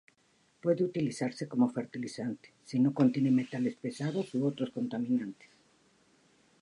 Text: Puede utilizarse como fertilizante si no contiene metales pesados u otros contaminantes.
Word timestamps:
Puede 0.63 0.83
utilizarse 0.83 1.47
como 1.47 1.69
fertilizante 1.69 2.51
si 2.65 2.79
no 2.79 2.91
contiene 2.91 3.29
metales 3.29 3.75
pesados 3.75 4.33
u 4.33 4.47
otros 4.47 4.71
contaminantes. 4.71 5.49